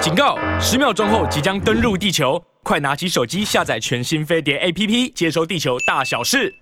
[0.00, 0.34] 警告！
[0.58, 6.54] 十秒钟后即将登陆地球，快拿起手机下载全新飞碟 APP，接收地球大小事。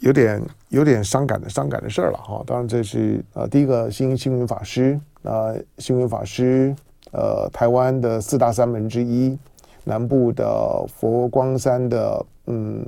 [0.00, 2.44] 有点有点伤感的伤感的事儿了哈。
[2.46, 6.76] 当然这是呃第一个新星云法师啊，星云法师
[7.12, 9.38] 呃台湾的四大三门之一，
[9.82, 12.86] 南部的佛光山的嗯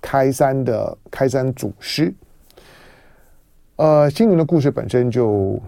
[0.00, 2.12] 开山的开山祖师。
[3.76, 5.60] 呃，星云的故事本身就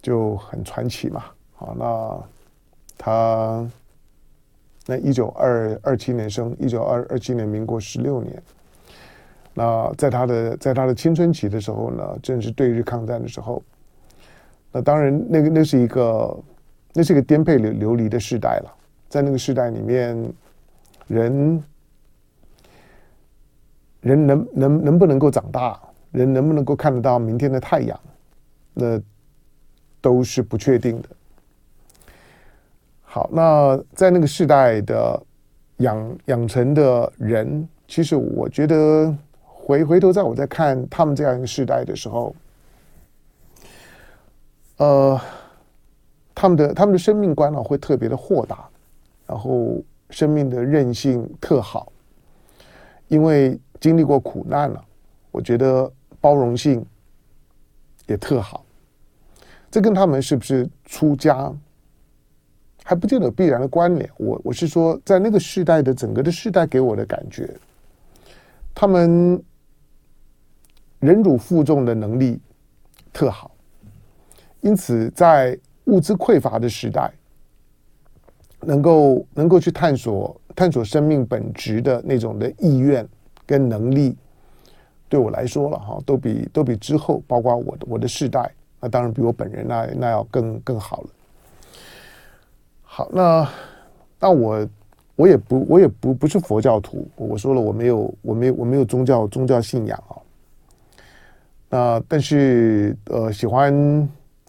[0.00, 1.24] 就很传奇嘛。
[1.56, 2.31] 好，那。
[3.04, 3.68] 他
[4.86, 8.40] 那一九二二七年生，一九二二七年，民国十六年。
[9.54, 13.60] 那在他的在他的青春期的时候呢，正是对日抗战的时候。
[14.70, 16.38] 那当然，那个那是一个
[16.92, 18.72] 那是一个颠沛流流离的时代了。
[19.08, 20.16] 在那个时代里面，
[21.08, 21.64] 人
[24.00, 25.76] 人能能能不能够长大，
[26.12, 27.98] 人能不能够看得到明天的太阳，
[28.74, 29.00] 那
[30.00, 31.08] 都是不确定的。
[33.14, 35.22] 好，那在那个时代的
[35.76, 42.34] 养养成的人，其实我觉得回回头在我在看他们这样一个时代的时候，
[44.78, 45.20] 呃，
[46.34, 48.66] 他们的他们的生命观呢会特别的豁达，
[49.26, 49.76] 然后
[50.08, 51.92] 生命的韧性特好，
[53.08, 54.82] 因为经历过苦难了，
[55.30, 56.82] 我觉得包容性
[58.06, 58.64] 也特好，
[59.70, 61.52] 这跟他们是不是出家？
[62.92, 64.06] 还不见得有必然的关联。
[64.18, 67.48] 我我是说，在那个时代的整个的时代给我的感觉，
[68.74, 69.42] 他们
[71.00, 72.38] 忍辱负重的能力
[73.10, 73.50] 特好，
[74.60, 77.10] 因此在物资匮乏的时代，
[78.60, 83.08] 能够能够去探索探索生命本质的那种的意愿
[83.46, 84.14] 跟能力，
[85.08, 91.08] 对我来说了哈，都比都比之后包括我的我的世代，那当然比我本人那那要更更好了。
[92.94, 93.48] 好，那
[94.20, 94.68] 那我
[95.16, 100.12] 我也不我也不不是佛教徒，我说了我没有我没有我没有宗教宗教信仰啊。
[101.70, 103.72] 那但是呃喜欢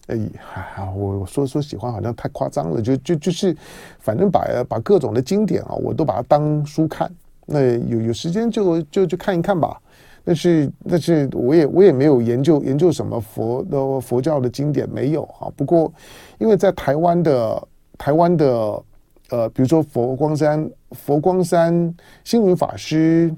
[0.08, 3.56] 哎呀，我我说说喜欢好像太夸张了，就就就是
[3.98, 7.10] 反正把把各种的经典啊，我都把它当书看。
[7.46, 9.80] 那有有时间就就就看一看吧。
[10.22, 15.48] 但是但是我也我也没有研究研究什么佛的佛教的经典没有啊。
[15.56, 15.90] 不过
[16.36, 17.68] 因为在台湾的。
[17.98, 18.82] 台湾的
[19.30, 21.94] 呃，比如说佛光山，佛光山
[22.24, 23.34] 星云法师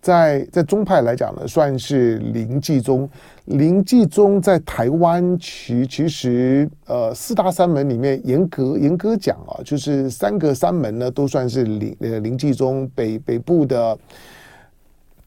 [0.00, 3.08] 在，在在宗派来讲呢，算是临济宗。
[3.46, 13.98] 临济宗在台湾其其实呃四大山门里面严格严格讲啊，就是三个山门呢都算是临呃临济宗北北部的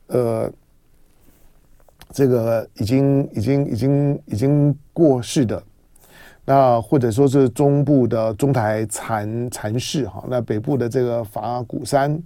[0.07, 0.51] 呃
[2.11, 5.61] 这个已经已经已经已经过世的。
[6.51, 12.21] 那或者说是中部的中台禅禅寺哈，那北部的这个法鼓山，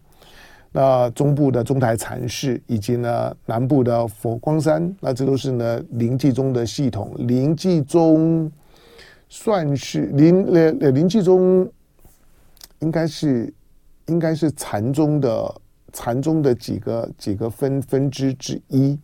[0.71, 7.13] 那中部的中台禅寺，以及呢南部的佛光山，那这都是呢临济宗的系统。
[7.19, 8.51] 临济宗
[9.29, 11.69] 算是临呃呃临济宗
[12.79, 13.53] 应该是
[14.07, 15.55] 应该是禅宗的
[15.93, 18.97] 禅宗的几个几个分分支之一。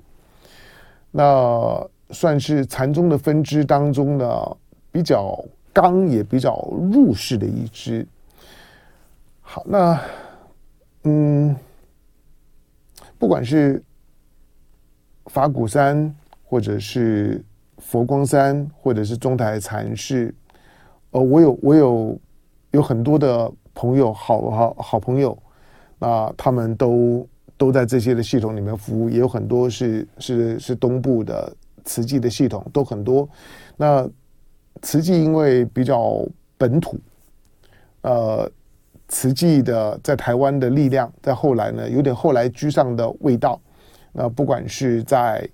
[1.11, 4.57] 那算是禅宗的分支当中呢。
[4.91, 5.43] 比较
[5.73, 6.55] 刚也比较
[6.91, 8.05] 入世的一支。
[9.39, 9.99] 好，那
[11.03, 11.55] 嗯，
[13.17, 13.83] 不管是
[15.25, 16.13] 法鼓山，
[16.43, 17.43] 或者是
[17.77, 20.33] 佛光山，或者是中台禅寺，
[21.11, 22.19] 呃，我有我有
[22.71, 25.37] 有很多的朋友，好好好朋友，
[25.99, 27.27] 那他们都
[27.57, 31.53] 都在这些的系统里面服务，也有很多是是是东部的
[31.83, 33.27] 慈济的系统，都很多。
[33.75, 34.07] 那
[34.81, 36.25] 慈济因为比较
[36.57, 36.97] 本土，
[38.01, 38.49] 呃，
[39.07, 43.61] 慈济的在台湾的力量，在后来呢，有点后来居上的味道。
[44.11, 45.47] 那不管是在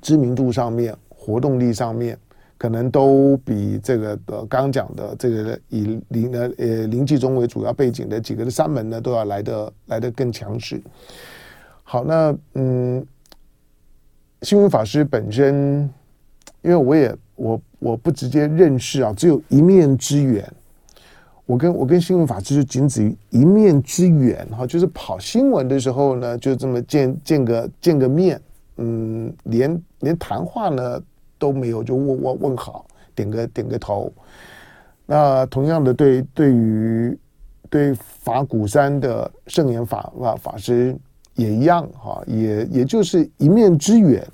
[0.00, 2.18] 知名度上面、活动力上面，
[2.58, 10.82] 可能都比这个呃刚讲的这个以林呃呃临济宗为主要背景的几个的山门呢，都要来得来得更强势。
[11.84, 13.06] 好，那嗯，
[14.40, 15.88] 星云法师本身，
[16.62, 17.60] 因为我也我。
[17.82, 20.48] 我不直接认识啊，只有一面之缘。
[21.44, 28.40] 我跟我跟新闻法师就仅止于一面之缘哈，就是跑新闻的时候呢，就这么见见个见个面，
[28.76, 31.02] 嗯，连连谈话呢
[31.38, 32.86] 都没有，就问问问好，
[33.16, 34.10] 点个点个头。
[35.04, 37.18] 那同样的对，对对于
[37.68, 40.96] 对法鼓山的圣严法法法师
[41.34, 44.24] 也一样哈，也也就是一面之缘。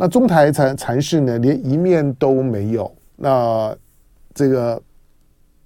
[0.00, 2.90] 那中台禅禅师呢，连一面都没有。
[3.16, 3.76] 那
[4.32, 4.82] 这个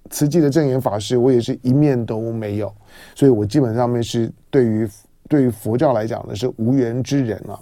[0.09, 2.75] 慈济的证严法师，我也是一面都没有，
[3.15, 4.89] 所以我基本上面是对于
[5.29, 7.57] 对于佛教来讲呢是无缘之人啊。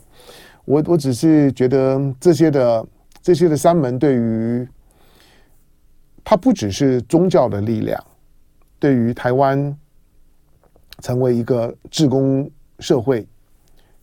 [0.66, 2.88] 我我只是觉得这些的
[3.22, 4.68] 这些的三门对于
[6.24, 8.04] 它不只是宗教的力量，
[8.80, 9.78] 对于台湾
[11.04, 12.50] 成为一个志工
[12.80, 13.28] 社会，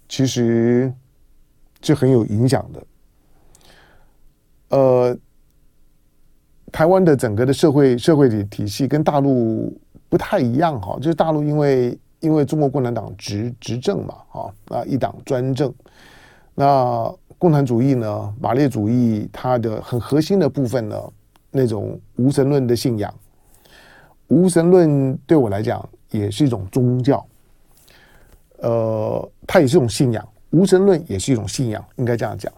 [0.09, 0.93] 其实
[1.83, 2.87] 是很有影响的。
[4.69, 5.19] 呃。
[6.73, 9.77] 台湾的整个的社会社会体体系跟大陆
[10.09, 15.75] 不太一样哈，就是大陆因为因为中国共产党执执政嘛，哈啊一党专政，
[16.55, 20.97] 那共产主义呢，马列主义它的很核心的部分呢，
[21.51, 23.13] 那种无神论的信仰，
[24.29, 27.27] 无神论对我来讲也是一种宗教，
[28.59, 32.53] 呃，它也是一种信仰，无神论也是一种信仰，应该这样讲，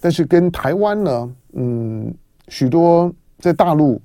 [0.00, 2.14] 但是跟台湾呢，嗯，
[2.48, 3.12] 许多。
[3.38, 4.00] 在大陆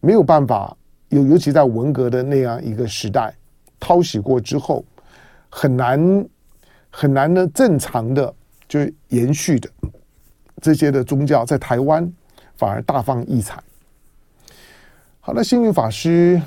[0.00, 0.76] 没有办法，
[1.10, 3.32] 尤尤其在文革的那样一个时代，
[3.78, 4.84] 淘洗过之后，
[5.48, 6.26] 很难
[6.90, 8.34] 很难的正常的
[8.66, 8.80] 就
[9.10, 9.70] 延续的
[10.60, 12.12] 这些的宗教，在台湾
[12.56, 13.62] 反而大放异彩。
[15.20, 16.42] 好，那星云法师，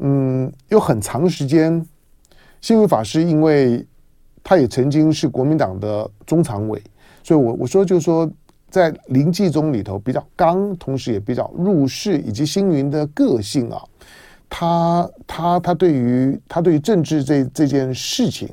[0.00, 1.86] 嗯，有很长时间，
[2.60, 3.86] 星云法师因为
[4.42, 6.82] 他也曾经是国民党的中常委，
[7.22, 8.30] 所以我我说就是说。
[8.70, 13.82] 在临济宗里头比较刚，同时也比较入世，以及星云的个性啊，
[14.48, 18.48] 他他他对于他对于政治这这件事情，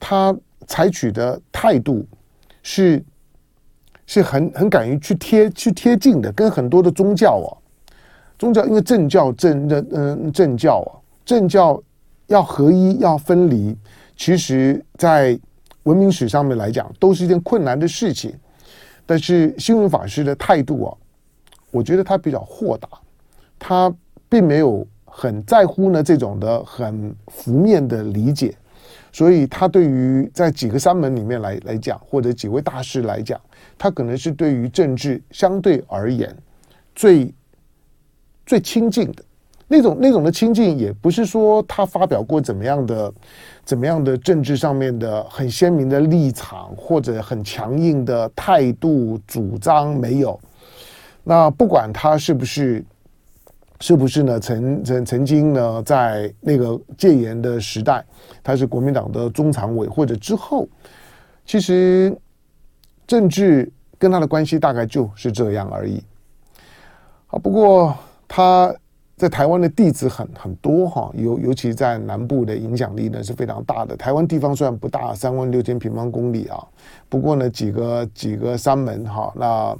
[0.00, 0.34] 他
[0.66, 2.02] 采取的态度
[2.62, 3.04] 是
[4.06, 7.52] 是很很敢于去贴去贴近的，跟很多的宗教啊，
[8.38, 11.78] 宗教因为政教政的嗯政教啊，政教
[12.28, 13.76] 要合一要分离，
[14.16, 15.38] 其实在
[15.82, 18.34] 文明史上面来讲，都是一件困难的事情。
[19.04, 20.96] 但是星云法师的态度啊，
[21.70, 22.88] 我觉得他比较豁达，
[23.56, 23.94] 他
[24.28, 28.52] 并没有很在乎呢这种的很浮面的理解，
[29.12, 33.40] 所以他对于在几个三门里面来来讲，或者几位大师来讲，
[33.78, 36.36] 他可能是对于政治相对而言
[36.94, 37.32] 最
[38.44, 39.22] 最亲近的。
[39.68, 43.12] 那种那种的亲近，也不是说他发表过怎么样的、
[43.66, 50.38] 怎么样的政治上面的很鲜明的立场，或者很强硬的态度主张没有。
[51.24, 52.84] 那不管他是不是，
[53.80, 54.38] 是不是呢？
[54.38, 58.04] 曾曾曾经呢，在那个戒严的时代，
[58.40, 60.68] 他是国民党的中常委，或者之后，
[61.44, 62.16] 其实
[63.04, 66.00] 政治跟他的关系大概就是这样而已。
[67.26, 67.92] 好，不过
[68.28, 68.72] 他。
[69.16, 73.96] 在台湾的弟子很很多哈，尤尤其在南部的影响力呢是非常大的。
[73.96, 76.62] 台湾地方虽然不大，三万六千平方公里啊，
[77.08, 79.74] 不过呢几个几个山门哈，那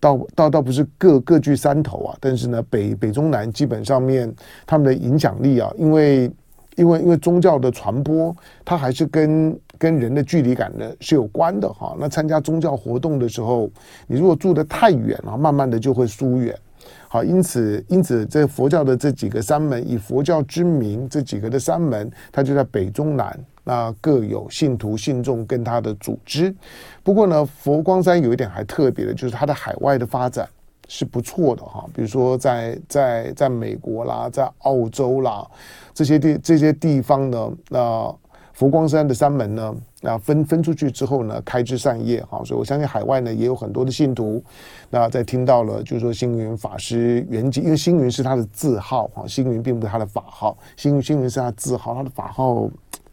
[0.00, 4.34] 倒倒倒不是各各据山头啊，但是呢北北中南基本上面
[4.64, 6.32] 他们的影响力啊，因为
[6.76, 8.34] 因为因为宗教的传播，
[8.64, 11.94] 它还是跟跟人的距离感呢是有关的哈。
[12.00, 13.70] 那参加宗教活动的时候，
[14.06, 16.58] 你如果住得太远啊，慢慢的就会疏远。
[17.08, 26.54] 好，因此，因此，这佛教的这几个三门，以佛教之名，这几个的三门，它就在北中南，那各有信徒信众跟它的组织。
[27.02, 30.48] 不过呢，佛光山有一点还特别的，就是它的海外的发展
[30.88, 31.84] 是不错的哈。
[31.94, 35.46] 比如说在在在美国啦，在澳洲啦
[35.92, 38.14] 这些地这些地方呢，那
[38.54, 39.74] 佛光山的三门呢。
[40.00, 44.42] 那分分出去之后呢，开枝散叶哈，所以我相信海外呢也有很多的信徒。
[44.90, 52.68] 那在听到了，就是说星云法师圆寂，因为星云是他的字号哈，星云并不是他的法号，星云星云是他的字号，他的法号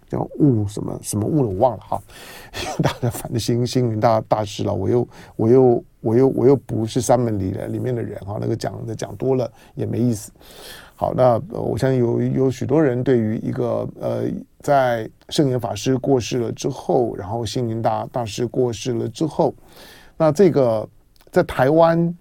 [0.09, 2.01] 叫悟什么什么悟了，我忘了哈。
[2.83, 5.07] 大家反正星星云大大师了，我又
[5.37, 10.29] 我又我又我又不是三门里的里面的人哈，那个讲的讲多了也没意思。
[10.93, 14.23] 好，那我相信有有许多人对于一个呃，
[14.61, 19.53] 在圣严法师过世了之后，然后星云大大师过世了之后，
[20.17, 20.87] 那这个
[21.31, 22.17] 在台湾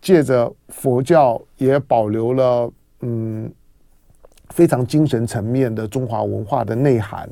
[0.00, 3.52] 借着佛教也保留了嗯
[4.50, 7.28] 非常精神层面的中华文化的内涵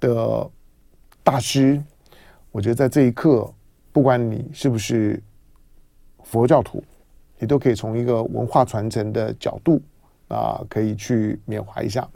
[0.00, 0.50] 的
[1.22, 1.82] 大师，
[2.52, 3.52] 我觉得在这一刻，
[3.92, 5.22] 不管你是不是
[6.22, 6.82] 佛教徒，
[7.38, 9.80] 你都可以从一个文化传承的角度。
[10.28, 12.08] 啊，可以去缅怀一下。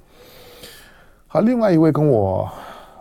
[1.31, 2.51] 好，另外一位跟我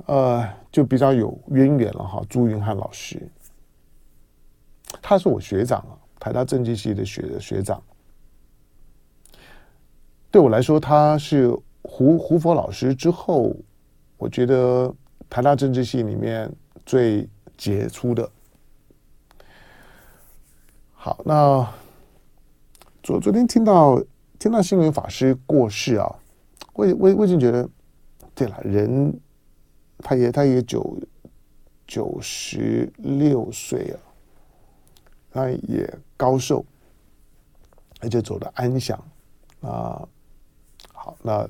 [0.05, 3.25] 呃就比较有渊源了哈，朱云汉老师，
[5.01, 7.81] 他是我学长啊，台大政治系的学学长。
[10.29, 11.49] 对我来说，他是
[11.83, 13.55] 胡胡佛老师之后，
[14.17, 14.93] 我觉得
[15.29, 16.51] 台大政治系里面
[16.85, 18.29] 最杰出的。
[20.91, 21.65] 好，那。
[23.03, 24.03] 昨昨天听到
[24.37, 26.13] 听到星云法师过世啊，
[26.73, 27.69] 我我我已经觉得，
[28.37, 29.19] 对了，人
[29.97, 30.95] 他也他也九
[31.87, 33.99] 九十六岁了，
[35.31, 36.63] 他也高寿，
[37.99, 38.95] 而且走得安详
[39.61, 40.07] 啊。
[40.93, 41.49] 好，那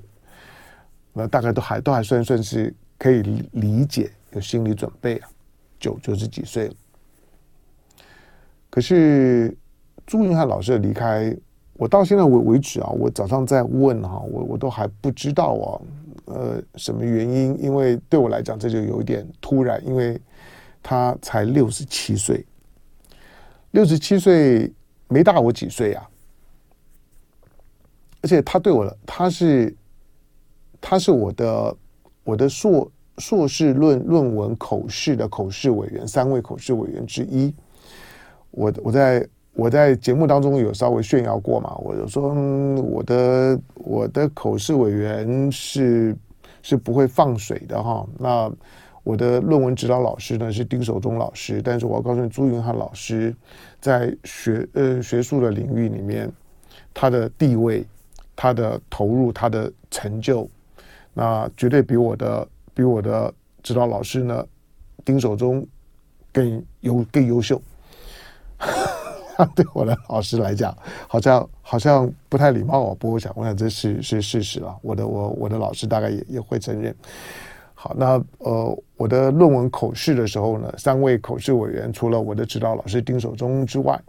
[1.11, 5.29] 那大概都还都还算算是可以理解，有心理准备啊，
[5.77, 6.73] 九九十几岁了。
[8.69, 9.53] 可是
[10.05, 11.35] 朱云汉老师的离开，
[11.73, 15.67] 我到现在为为止啊，我早上在问哈，我我都还不知道啊，
[16.27, 17.57] 呃，什么原因？
[17.61, 20.19] 因为对我来讲，这就有一点突然，因为
[20.83, 22.45] 他才六十七岁，
[23.71, 24.71] 六十七岁
[25.07, 26.09] 没大我几岁啊，
[28.21, 29.73] 而且他对我，他是
[30.81, 31.77] 他是我的
[32.23, 37.53] 我的硕硕士论论文口试的口试委员，三位口试委员之一。
[38.51, 42.31] 我我在我在节目当中有稍微炫耀过嘛，我就说
[42.75, 46.15] 我的我的口试委员是
[46.61, 48.07] 是不会放水的哈。
[48.19, 48.51] 那
[49.03, 53.35] 我的论文指导老师呢是丁守中老师，但是我要告诉你，朱云汉老师
[53.81, 56.31] 在学呃学术的领域里面，
[56.93, 57.83] 他的地位、
[58.35, 60.47] 他的投入、他的成就，
[61.15, 63.33] 那绝对比我的比我的
[63.63, 64.45] 指导老师呢
[65.03, 65.65] 丁守中
[66.31, 67.59] 更优更优秀。
[69.55, 70.75] 对我的老师来讲，
[71.07, 72.95] 好像好像不太礼貌啊。
[72.99, 74.75] 不过我想，我想这是是事实了。
[74.81, 76.95] 我的我我的老师大概也也会承认。
[77.75, 84.01] 好，那呃，我的论文口试的时候呢，三位口试委员除了我的指导老师丁守中之外，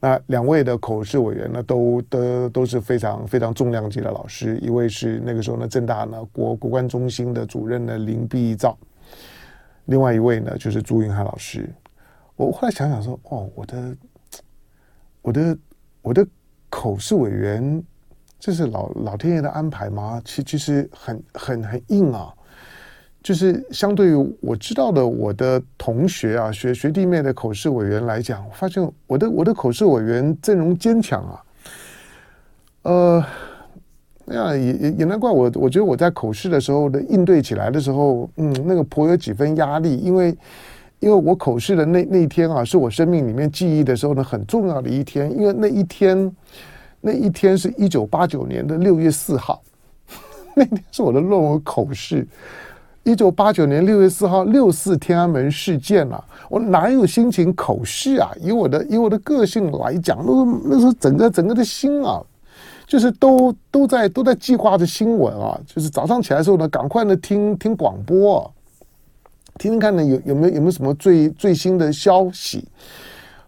[0.00, 4.58] 那两位的口试委员呢，都都都是非常非常重量级的老师。
[4.58, 8.76] 一位是那个时候呢，正大呢国国关中心的主任呢林必造，
[9.84, 11.72] 另外一位呢就是朱云汉老师。
[12.34, 13.96] 我后来想想说，哦，我的，
[15.22, 15.58] 我的，
[16.00, 16.26] 我的
[16.70, 17.82] 口试委员，
[18.38, 20.20] 这是老老天爷的安排吗？
[20.24, 22.32] 其其实很很很硬啊，
[23.22, 31.44] 就是相对于我知道的我的同学啊，学学弟妹的口试委员来讲，我发现我的我的口试委员阵容坚强啊，
[32.82, 33.24] 呃，
[34.24, 40.34] 那也也也难怪我，我觉得我在口试的时候的应对起来的时候，嗯，那个颇有几分压力，因为。
[41.00, 45.30] 因为我口试的那那一天啊，是我生命里面记忆的时候呢，很重要的一天。
[45.30, 46.36] 因为那一天，
[47.00, 49.62] 那一天是一九八九年的六月四号，
[50.56, 52.26] 那天是我的论文口试。
[53.04, 58.30] 一九八九年六月四号，六四天安门事件啊，我哪有心情口试啊？
[58.40, 60.32] 以我的以我的个性来讲，那
[60.64, 62.20] 那时候整个整个的心啊，
[62.86, 68.52] 就是都都在都在计划着新闻啊，就是早上起来的时候呢，赶快的听听广播。
[69.58, 72.66] 听听看呢，有有没有有没有什么最最新的消息？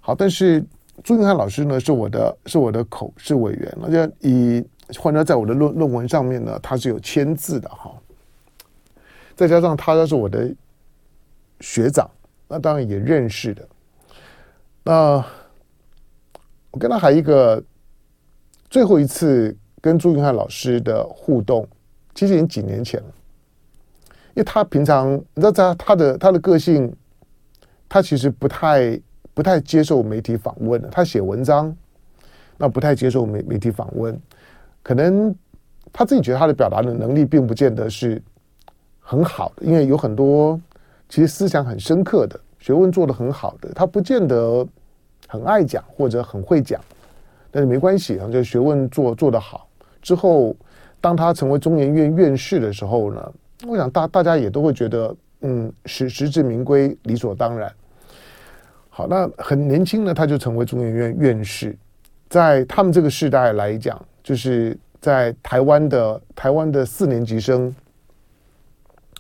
[0.00, 0.64] 好，但是
[1.05, 4.64] 朱云汉老师呢，是我的是我的口试委员，那就以
[4.99, 7.93] 换成在我的论论文上面呢，他是有签字的哈。
[9.37, 10.52] 再加上他是我的
[11.61, 12.11] 学长，
[12.49, 13.67] 那当然也认识的。
[14.83, 15.25] 那
[16.73, 17.62] 我跟他还一个
[18.69, 21.67] 最后一次跟朱云汉老师的互动，
[22.14, 23.07] 其实已经几年前了。
[24.34, 26.94] 因为他平常，你知道他他的他的个性，
[27.88, 29.00] 他其实不太
[29.34, 30.88] 不太接受媒体访问的。
[30.88, 31.75] 他写文章，
[32.56, 34.18] 那不太接受媒媒体访问，
[34.82, 35.34] 可能
[35.92, 38.22] 他自己觉得他的表达的能力并不见得是
[39.00, 40.60] 很好的，因为有很多
[41.08, 44.66] 其实思想很深刻的学问做得很好的，他不见得
[45.26, 46.80] 很爱讲或者很会讲，
[47.50, 49.66] 但是没关系啊，就学问做做得好
[50.00, 50.54] 之后，
[51.00, 53.32] 当他成为中研院院士的时候呢，
[53.67, 57.71] 我想大大家也都会觉得，嗯，实实至名归，理所当然。
[58.88, 61.76] 好，那很年轻呢，他就成为中研院院士，
[62.29, 67.75] 在他们这个时代来讲，就是在台湾的台湾的四年级生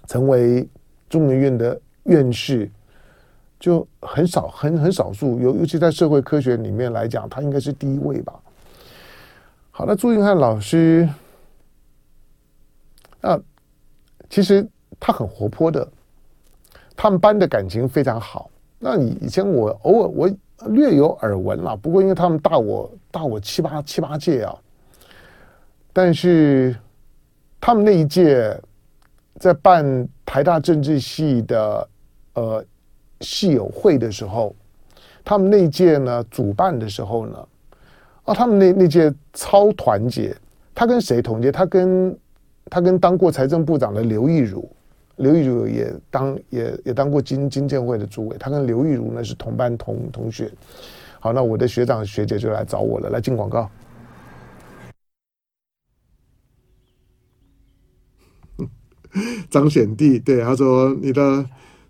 [0.06, 0.66] 成为
[1.08, 2.70] 中研院的院士，
[3.58, 8.32] 就很少很很少数，尤尤其在社会科学里面来讲，他应该是第一位吧。
[9.70, 11.08] 好，那朱云汉老师，
[13.20, 13.38] 啊。
[14.30, 14.66] 其实
[14.98, 15.86] 他很活泼的，
[16.96, 18.48] 他们班的感情非常好。
[18.78, 20.30] 那你以前我偶尔我
[20.68, 24.56] 略有耳闻了，不过因为他们大我大我七八七八届啊，
[25.92, 26.74] 但是
[27.60, 28.58] 他们那一届
[29.38, 31.88] 在办台大政治系的
[32.34, 32.64] 呃
[33.20, 34.54] 系友会的时候，
[35.24, 37.48] 他们那一届呢主办的时候呢，
[38.24, 40.34] 啊，他们那那届超团结，
[40.74, 41.50] 他跟谁同届？
[41.50, 42.16] 他跟
[42.70, 44.70] 他跟当过财政部长的刘亦儒
[45.16, 50.50] 刘亦儒也当也也当过金金建会的主委他跟刘亦如呢是同班同同学。
[51.18, 53.68] 好那我的学长学姐就来找我了来进广告。
[59.50, 61.44] 张显帝对他说你的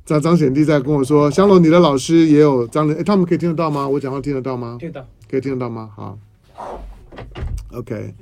[0.07, 3.87] 张张显帝在跟我说香楼你的老师也有张磊哎他们可以听得到吗？
[3.87, 4.79] 我讲话听得到吗？
[4.81, 5.07] 听得到。
[5.31, 5.91] 可以听得到吗？
[5.95, 6.19] 好。
[7.73, 8.15] Ok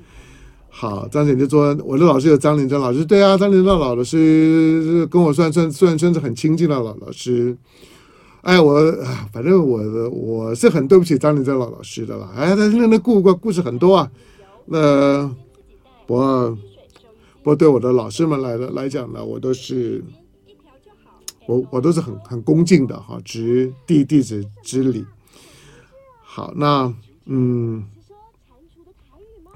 [0.81, 7.57] 好，张姐就说我的老师有张连珍老师，对啊，张连珍老师跟我算算算算是很亲近的老老师。
[8.43, 8.81] 哎，我
[9.33, 12.31] 反正我我是很对不起张连珍老老师的了。
[12.37, 14.11] 哎，他那那故故故事很多啊，
[14.67, 15.29] 那
[16.07, 16.57] 我。
[17.45, 20.05] 我对我的老师们来来讲呢，我都是，
[21.47, 25.03] 我我都是很很恭敬的哈，执弟弟子之礼。
[26.21, 26.93] 好，那
[27.25, 27.83] 嗯，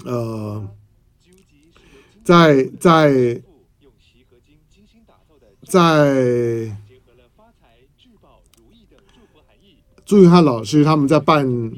[0.06, 0.66] 呃，
[2.24, 3.42] 在在
[5.64, 6.76] 在
[10.04, 11.72] 朱云汉老师他们在办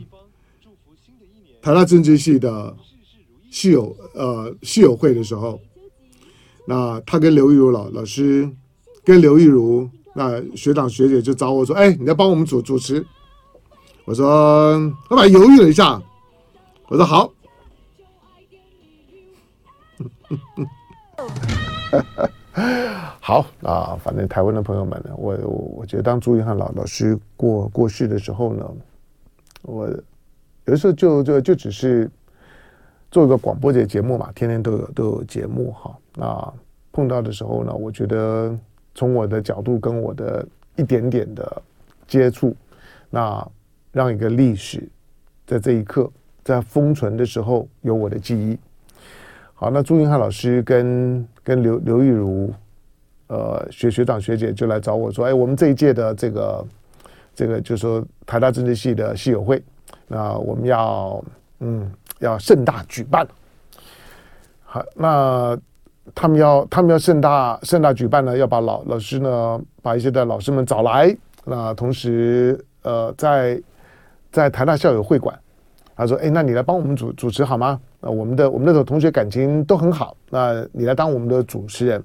[1.63, 2.77] 台大政治系的
[3.51, 5.61] 系友呃系友会的时候。
[6.67, 8.51] 那他跟刘玉如老老师，
[9.05, 13.05] 跟刘玉如那学长学姐就找我说：“哎，你要帮我们主主持。”
[14.07, 14.79] 我说
[15.11, 16.03] ：“老板犹豫了一下。”
[16.89, 17.31] 我说：“好。”
[23.21, 28.71] 好啊，反正台湾的朋友们呢，我我我觉得当朱云汉老老师过过世的时候呢，
[29.63, 29.89] 我
[30.67, 32.11] 有时候就就就只是。
[33.11, 35.97] 做一个广播节节目嘛，天天都有都有节目哈。
[36.17, 36.53] 那
[36.91, 38.53] 碰到的时候呢，我觉得
[38.93, 41.63] 从我的角度跟我的一点点的
[42.09, 42.57] 接触，
[43.11, 43.49] 那
[43.93, 44.83] 让一个历史
[45.47, 46.11] 在这一刻
[46.43, 48.59] 在封存的时候有我的记忆。
[49.65, 52.53] 好，那朱云汉老师跟跟刘刘玉如
[53.29, 56.67] 呃学学长学姐就来找我说，哎，我们这一届的这个
[57.35, 59.63] 这个就是说台大政治系的系友会，
[60.07, 61.25] 那我们要
[61.61, 61.91] 嗯。
[62.21, 63.27] 要盛大举办，
[64.63, 65.59] 好，那
[66.15, 73.61] 他们要他们要盛大盛大举办呢，要把老老师呢，把一些的老师们找来，那同时呃，在
[74.31, 75.39] 在台大校友会馆，
[75.97, 77.79] 他说，哎，那你来帮我们主主持好吗？
[78.05, 82.05] 那我们的我们的同学感情都很好，那你来当我们的主持人。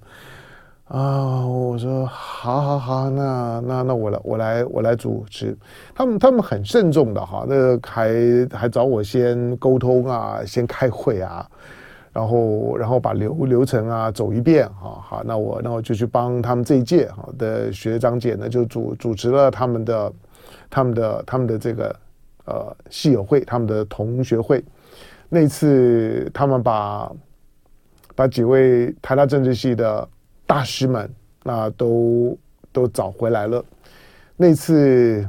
[0.88, 5.56] 啊，我说好，好，好，那那那我来，我来，我来主持。
[5.94, 8.10] 他们他们很慎重的哈，那个还
[8.52, 11.48] 还找我先沟通啊，先开会啊，
[12.12, 15.00] 然后然后把流流程啊走一遍哈。
[15.00, 20.14] 好，那我那我就去帮他们这一届哈的学长姐呢，就主主持了他们的
[20.72, 21.96] 他们的他们的这个
[22.46, 24.64] 呃系友会，他们的同学会。
[25.30, 27.10] 那次他们把
[28.16, 30.08] 把几位台大政治系的。
[30.50, 31.08] 大师们，
[31.44, 32.36] 那都
[32.72, 33.64] 都找回来了。
[34.36, 35.24] 那次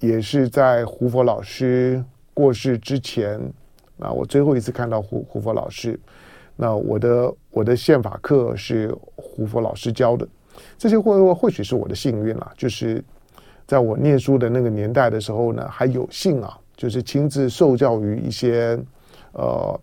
[0.00, 3.40] 也是在胡佛老师过世之前，
[3.96, 5.98] 那我最后一次看到胡胡佛老师。
[6.56, 10.28] 那我的我的宪法课是胡佛老师教的，
[10.76, 13.02] 这些或或许是我的幸运了，就是
[13.66, 18.78] 在我念书的那个年代的时候呢，还有幸啊，就是亲自受教于一些
[19.32, 19.80] 呃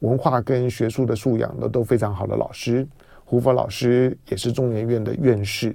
[0.00, 2.86] 文化跟学术的素养的都非常好的老师。
[3.24, 5.74] 胡佛老师也是中研院的院士，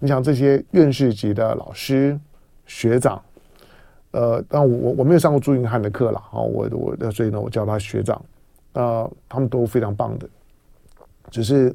[0.00, 2.18] 你想这些院士级的老师
[2.66, 3.22] 学长，
[4.10, 8.20] 呃，但我我没有上过朱云汉的课了啊，我我所以呢，我叫他学长，
[8.72, 10.28] 呃，他们都非常棒的，
[11.30, 11.72] 只是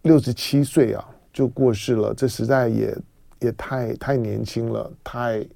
[0.00, 2.96] 六十七岁啊就过世了，这实在也
[3.40, 5.46] 也太太年轻了，太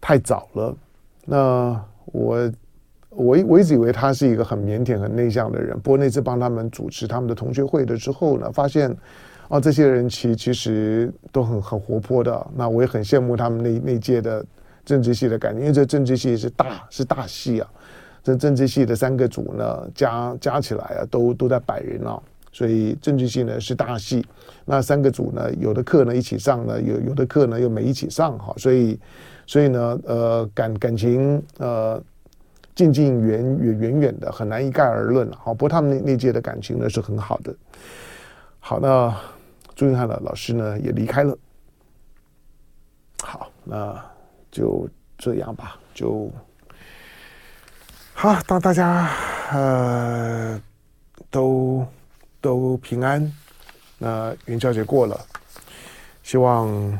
[0.00, 0.76] 太早了，
[1.24, 2.52] 那我。
[3.14, 5.78] 我我一直以为他是一个很腼腆、很内向的人。
[5.80, 8.90] 不过那次帮他们主持他们的同学会的之后呢，发现
[9.48, 12.46] 啊，这些人其其实都很很活泼的。
[12.54, 14.44] 那我也很羡慕他们那那届的
[14.84, 17.68] 政治系的感觉，因为这政治系是大是大系啊。
[18.22, 22.18] 这政治系的三个组呢，加加起来啊，都都在百人啊。
[22.50, 24.24] 所以政治系呢是大系，
[24.64, 28.54] 那三个组呢，有的课呢一起上呢，有有的课呢又没一起上哈。
[28.56, 28.98] 所以
[29.46, 32.02] 所以呢，呃，感感情呃。
[32.74, 35.38] 近近远远远远的，很难一概而论了。
[35.42, 37.54] 好，不过他们那那届的感情呢是很好的。
[38.58, 39.14] 好，那
[39.74, 41.36] 朱云汉的老师呢也离开了。
[43.22, 44.02] 好，那
[44.50, 46.30] 就这样吧，就
[48.14, 49.10] 好，当大家
[49.52, 50.60] 呃
[51.30, 51.86] 都
[52.40, 53.32] 都平安，
[53.98, 55.20] 那元宵节过了，
[56.22, 56.98] 希望。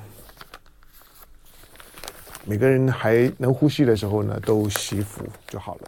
[2.44, 5.81] 每个人还能呼吸的时候呢，都惜福就好了。